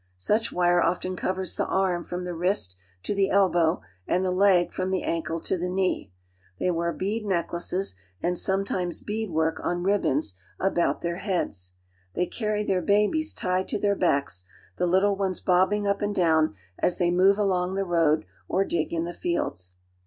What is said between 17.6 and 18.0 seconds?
the